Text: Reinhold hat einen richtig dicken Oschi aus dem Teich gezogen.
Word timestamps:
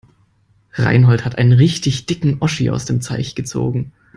Reinhold 0.73 1.25
hat 1.25 1.37
einen 1.37 1.51
richtig 1.51 2.07
dicken 2.07 2.37
Oschi 2.39 2.71
aus 2.71 2.85
dem 2.85 3.01
Teich 3.01 3.35
gezogen. 3.35 3.91